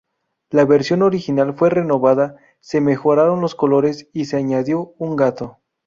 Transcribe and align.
La 0.49 0.65
versión 0.65 1.03
original 1.03 1.53
fue 1.53 1.69
renovada, 1.69 2.35
se 2.59 2.81
mejoraron 2.81 3.39
los 3.39 3.53
colores 3.53 4.09
y 4.13 4.25
se 4.25 4.37
añadió 4.37 4.95
un 4.97 5.15
gato. 5.15 5.59